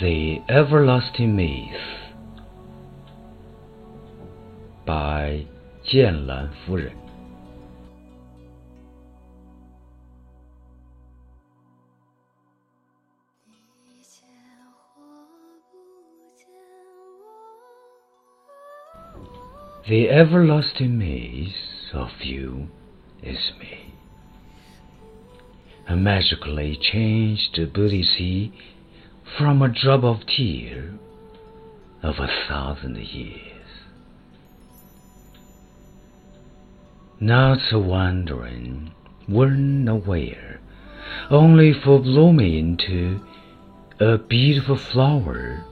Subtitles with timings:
[0.00, 1.80] The Everlasting Myth
[4.84, 5.46] by
[5.82, 6.92] 剑兰夫人。
[19.88, 22.66] The everlasting myth of you
[23.22, 23.94] is me.
[25.88, 28.52] A magically changed ability
[29.37, 30.93] from a drop of tear
[32.03, 33.51] of a thousand years.
[37.19, 38.91] Not so wandering,
[39.27, 40.59] when aware,
[41.29, 43.19] only for blooming into
[43.99, 45.63] a beautiful flower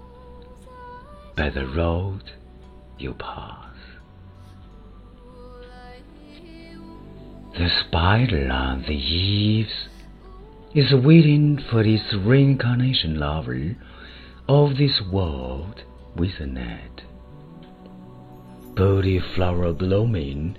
[1.36, 2.22] by the road
[3.00, 3.66] you pass.
[7.58, 9.90] The spider on the eaves
[10.76, 13.76] is waiting for its reincarnation lover
[14.48, 15.84] of this world
[16.16, 17.02] with a net.
[18.76, 20.56] Bodhi flower blooming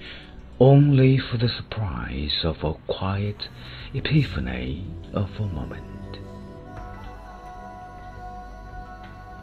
[0.59, 3.49] only for the surprise of a quiet
[3.95, 6.19] epiphany of a moment.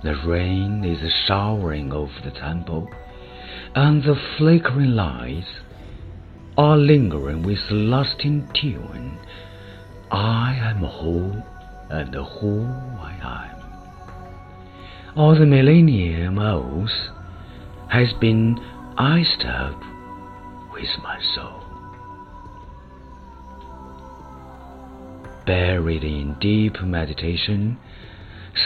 [0.03, 2.89] The rain is showering over the temple,
[3.73, 5.47] and the flickering lights
[6.57, 9.17] are lingering with lasting tune.
[10.11, 11.43] I am who
[11.89, 12.63] and who
[12.99, 15.17] I am.
[15.17, 16.89] All the millennium oath
[17.89, 18.57] has been
[18.97, 19.79] iced up
[20.71, 21.63] with my soul.
[25.45, 27.77] Buried in deep meditation,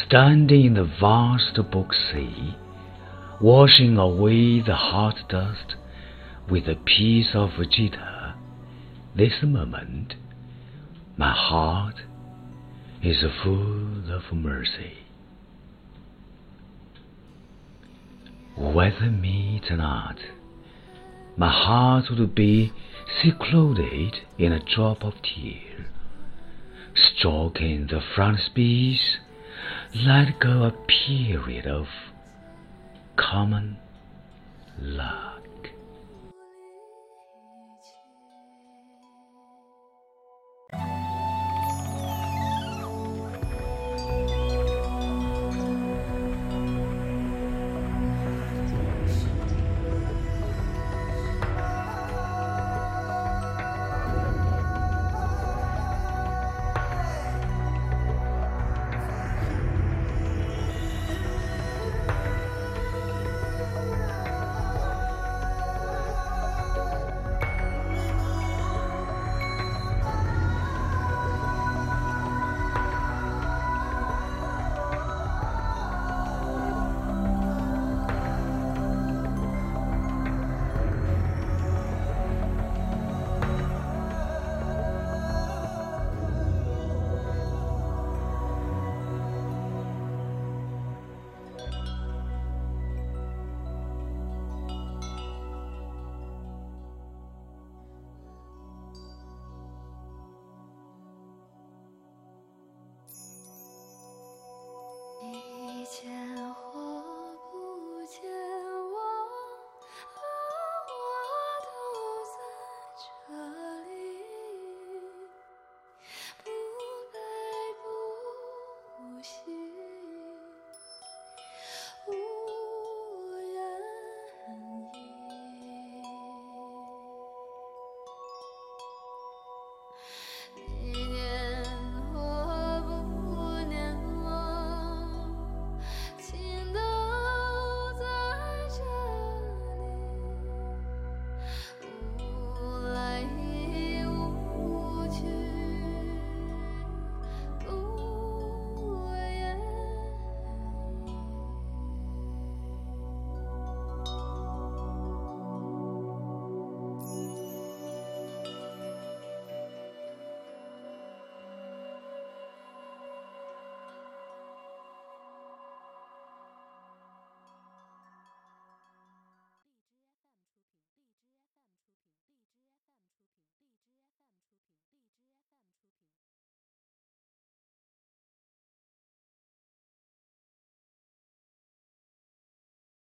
[0.05, 2.55] standing in the vast book sea,
[3.39, 5.75] washing away the heart dust
[6.49, 8.35] with a piece of Vegeta,
[9.15, 10.15] this moment
[11.21, 11.97] my heart
[13.03, 14.97] is full of mercy.
[18.57, 20.17] Whether meet or not,
[21.37, 22.73] my heart would be
[23.21, 25.85] secluded in a drop of tear,
[26.95, 29.17] stroking the front frontispiece,
[29.93, 30.71] let go a
[31.07, 31.85] period of
[33.15, 33.77] common
[34.79, 35.30] love.